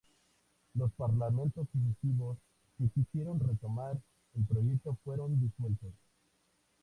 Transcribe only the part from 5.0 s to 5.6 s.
fueron